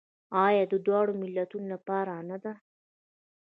آیا 0.45 0.63
د 0.71 0.75
دواړو 0.85 1.13
ملتونو 1.21 1.67
لپاره 1.73 2.13
نه 2.29 2.37
ده؟ 2.43 2.53